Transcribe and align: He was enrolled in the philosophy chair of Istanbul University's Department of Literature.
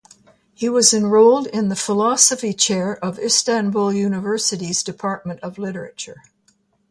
He 0.55 0.67
was 0.67 0.95
enrolled 0.95 1.45
in 1.45 1.69
the 1.69 1.75
philosophy 1.75 2.53
chair 2.53 2.95
of 3.05 3.19
Istanbul 3.19 3.93
University's 3.93 4.81
Department 4.81 5.39
of 5.41 5.59
Literature. 5.59 6.23